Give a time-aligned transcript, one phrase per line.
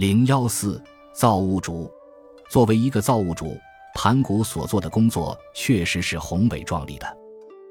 [0.00, 1.92] 零幺四造物主，
[2.48, 3.54] 作为一个造物主，
[3.94, 7.06] 盘古所做的工作确实是宏伟壮丽的。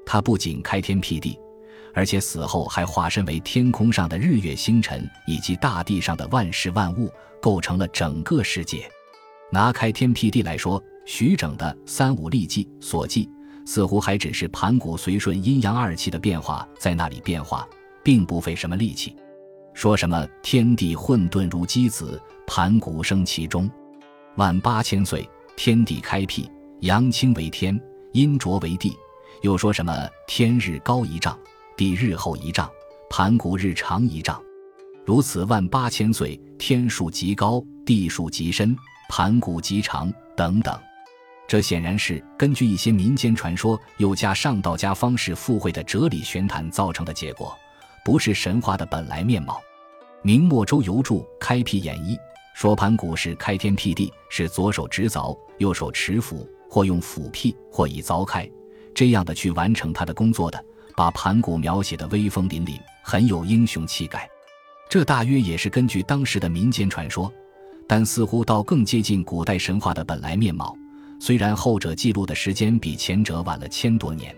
[0.06, 1.36] 他不仅开天辟地，
[1.92, 7.10] 而且死后还化身为天空上的日月星辰以及大地上的万事万物，
[7.42, 8.88] 构成了整个世界。
[9.50, 13.28] 拿开天辟地来说，徐整的《三五历记》所记，
[13.66, 17.68] 似乎还只是盘古随顺阴阳二气的变化在那里变化，
[18.04, 19.16] 并不费什么力气。
[19.80, 23.66] 说什么天地混沌如鸡子，盘古生其中，
[24.36, 26.46] 万八千岁，天地开辟，
[26.80, 27.80] 阳清为天，
[28.12, 28.94] 阴浊为地。
[29.40, 31.34] 又说什么天日高一丈，
[31.78, 32.70] 地日厚一丈，
[33.08, 34.38] 盘古日长一丈。
[35.06, 38.76] 如此万八千岁，天数极高，地数极深，
[39.08, 40.78] 盘古极长等等。
[41.48, 47.56] 这显然是根据一些民间传说，又加上道家方式附会的哲理玄谈造成的结果。
[48.04, 49.58] 不是神话的本来面貌。
[50.22, 52.14] 明末周游注《开辟演义》
[52.52, 58.46] 说，盘古是开天辟地，是左手执凿，右手持斧，或用斧劈，或以凿开，
[58.94, 60.62] 这样的去完成他的工作的，
[60.94, 64.28] 把盘古描写的威风凛凛，很有英雄气概。
[64.90, 67.32] 这大约也是根据当时的民间传说，
[67.86, 70.76] 但似乎倒更接近古代神话的本来面貌。
[71.18, 74.36] 虽然后者记录的时间比前者晚了千多年，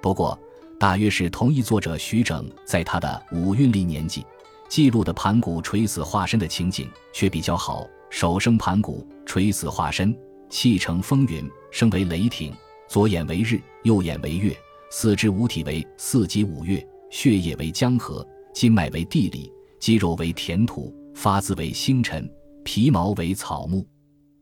[0.00, 0.38] 不过。
[0.78, 4.22] 大约是同一作者徐整在他的《五运历年纪》
[4.70, 7.84] 记录的盘古垂死化身的情景却比较好。
[8.08, 10.16] 首生盘古垂死化身，
[10.48, 12.54] 气成风云，声为雷霆，
[12.88, 14.56] 左眼为日，右眼为月，
[14.88, 22.32] 四肢五体为四极五岳，血液为江河，筋脉为地理，肌肉为田土，发字为星辰，
[22.62, 23.84] 皮毛为草木，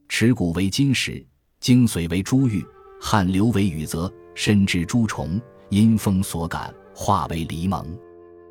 [0.08, 1.26] 耻骨为金石，
[1.58, 2.62] 精髓为珠玉，
[3.00, 5.40] 汗流为雨泽，身之诸虫。
[5.70, 7.86] 因风所感，化为离蒙。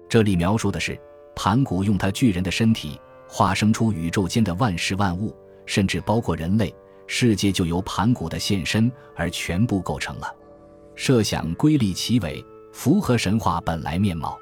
[0.07, 0.95] 这里描述的是
[1.37, 5.31] 盘古用他巨人的身体化生出宇宙间的万事万物，
[5.67, 6.73] 甚至包括人类
[7.05, 10.35] 世界，就由盘古的现身而全部构成了。
[10.95, 12.43] 设想瑰丽奇伟，
[12.73, 14.35] 符合神话本来面貌。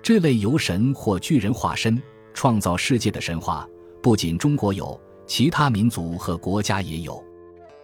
[0.00, 2.00] 这类由神或巨人化身
[2.32, 3.68] 创造世界的神话，
[4.00, 7.20] 不仅中国有，其他民族和国家也有。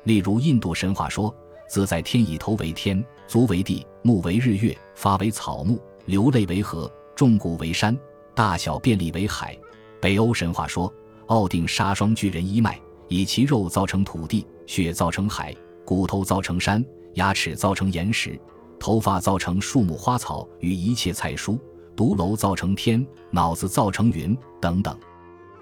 [0.05, 1.35] 例如印度神话说。
[1.67, 7.99] 自在天以头为天，足为地，目为日月，发为草木，流泪为河，重谷为山，
[8.35, 9.57] 大小便利为海。
[10.01, 10.93] 北欧神话说，
[11.27, 12.79] 奥定杀双巨人一脉，
[13.09, 16.85] 以其肉造成土地，血造成海，骨头造成山，
[17.15, 18.39] 牙齿造成岩石，
[18.79, 21.59] 头发造成树木花草与一切菜蔬，
[21.97, 24.99] 独楼造成天，脑子造成云等等。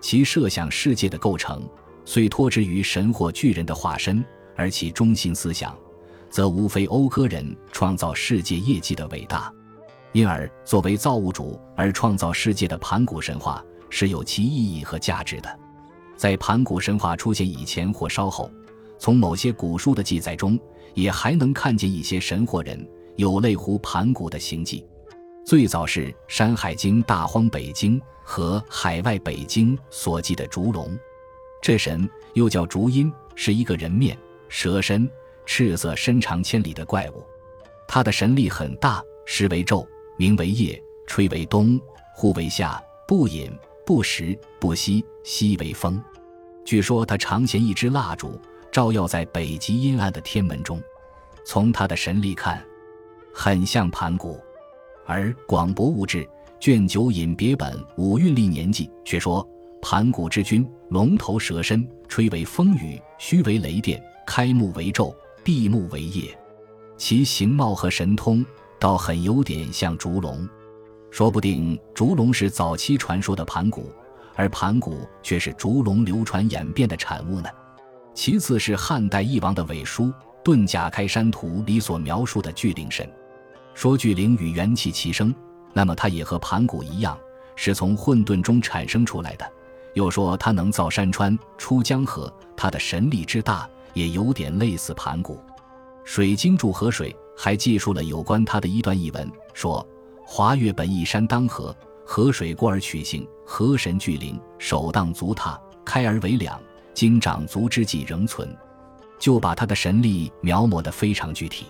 [0.01, 1.63] 其设想世界的构成，
[2.05, 4.25] 虽托之于神或巨人的化身，
[4.57, 5.77] 而其中心思想。
[6.29, 9.53] 则无非讴歌人创造世界业绩的伟大，
[10.13, 15.59] 因而作为造物主而创造世界的盘古神话是有其意义和价值的。
[16.17, 18.51] 在盘古神话出现以前或稍后，
[18.99, 20.59] 从某些古书的记载中，
[20.95, 24.87] 也还能看见一些神或人有类乎盘古的行迹。
[25.45, 30.97] 最早是《山海经·大荒北经》和《海外北经》所记的烛龙，
[31.61, 34.17] 这神又叫烛阴，是一个人面
[34.49, 35.11] 蛇身。
[35.45, 37.25] 赤色、身长千里的怪物，
[37.89, 39.85] 他的神力很大，时为昼，
[40.23, 41.81] 名为夜，吹为东，
[42.15, 43.51] 呼为夏，不饮
[43.85, 46.01] 不食不息，息为风。
[46.65, 48.41] 据说他常衔一支蜡烛，
[48.71, 50.81] 照耀在北极阴暗的天门中。
[51.45, 52.65] 从他的神力看，
[53.35, 54.39] 很像盘古。
[55.07, 56.19] 而《广博物志》
[56.61, 59.45] 卷九引别本《五运历年纪》却说，
[59.81, 65.13] 盘古之君，龙头蛇身，吹为风雨，须为雷电，开目为昼。
[65.43, 66.33] 闭目为夜，
[66.97, 68.47] 其形貌和神通
[68.83, 70.45] 倒很有点像烛龙，
[71.09, 73.93] 说不定烛龙是早期传说的盘古，
[74.35, 77.49] 而盘古却是烛龙流传演变的产物呢。
[78.13, 80.07] 其次是汉代翼王的伪书
[80.43, 83.09] 《遁甲开山图》里所描述的巨灵神，
[83.73, 85.33] 说巨灵与元气齐生，
[85.73, 87.17] 那么它也和盘古一样，
[87.55, 89.49] 是从混沌中产生出来的。
[89.95, 93.65] 又说它能造山川、出江河，它的神力之大。
[93.95, 95.39] 也有点类似盘古，
[96.03, 99.87] 水晶柱河水还记述了有关他的一段译文，说：
[100.25, 101.75] 华岳本一山当河，
[102.05, 106.61] 河水过而取形，河神聚灵，首当足踏，开而为两，
[106.95, 108.49] 今长足之际仍存，
[109.19, 111.67] 就把他的神力描摹得非常具体。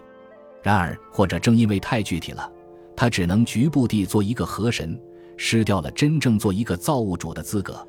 [0.63, 2.51] 然而，或者正因为太具体了，
[2.97, 5.01] 他只能局部地做一个河神，
[5.37, 7.75] 失掉了真正做一个造物主的资格。《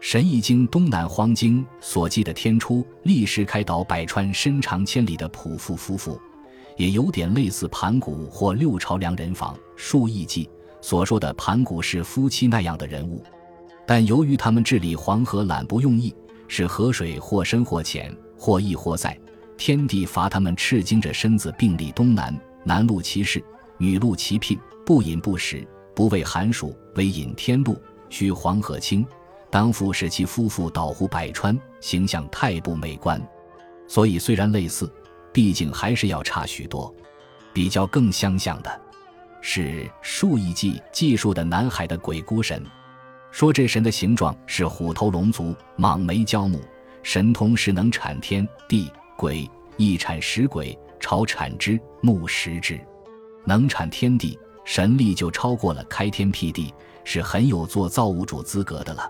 [0.00, 6.20] 神异经·东南荒经》所记的天初立时开导百川，身长千里的仆妇夫妇，
[6.76, 10.44] 也有点类似盘古或六朝梁人坊《数亿记》
[10.80, 13.22] 所说的盘古是夫妻那样的人物。
[13.86, 16.14] 但由于他们治理黄河懒不用意，
[16.48, 19.18] 使河水或深或浅，或溢或塞，
[19.56, 23.42] 天帝罚他们赤精着身子并立东南，男禄其事，
[23.78, 27.80] 女禄其聘，不饮不食，不畏寒暑，唯饮天禄，
[28.10, 29.06] 须黄河清。
[29.48, 33.20] 当复使其夫妇倒湖百川，形象太不美观。
[33.86, 34.92] 所以虽然类似，
[35.36, 36.92] 毕竟还是要差许多。
[37.52, 38.80] 比较更相像的，
[39.42, 42.64] 是数亿计计数的南海的鬼孤神。
[43.30, 46.58] 说这神的形状是虎头龙足，蟒眉蛟目，
[47.02, 49.46] 神通是能产天地鬼，
[49.76, 52.80] 一产十鬼，朝产之，木食之，
[53.44, 56.72] 能产天地，神力就超过了开天辟地，
[57.04, 59.06] 是很有做造物主资格的了。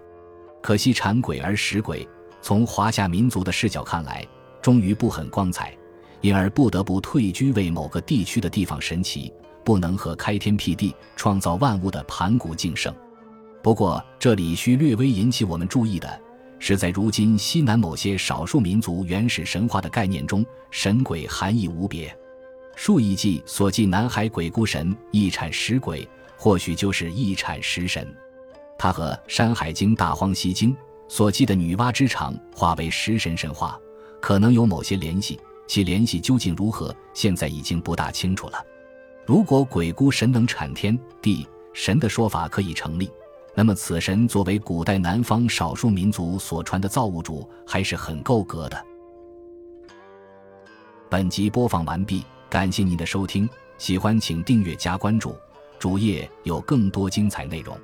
[0.60, 2.08] 可惜产鬼而食鬼，
[2.42, 4.26] 从华夏民族的视角看来，
[4.60, 5.75] 终于不很光彩，
[6.20, 9.32] 因而不得不退居为某个地区的地方神奇，
[9.64, 12.94] 不能和开天辟地、创造万物的盘古竞胜。
[13.62, 16.20] 不过，这里需略微引起我们注意的
[16.58, 22.08] 是，在如今西南某些少数民族原始神话的概念中，神鬼含义无别。
[22.76, 28.06] 《数亿记》所记南海鬼孤神一产十鬼，或许就是一产十神。
[28.78, 30.72] 它和《山海经·大荒西经》
[31.08, 33.78] 所记的女娲之长化为十神神话，
[34.20, 35.40] 可能有某些联系。
[35.66, 38.64] 其联系究竟如何，现在已经不大清楚了。
[39.24, 43.10] 如果鬼孤神能产天地神的说法可以成立。
[43.58, 48.86] 那么，此神作为古代南方少数民族所传的造物主，还是很够格的。
[51.08, 53.48] 本集播放完毕，感谢您的收听，
[53.78, 55.34] 喜欢请订阅加关注，
[55.78, 57.74] 主页有更多精彩内容。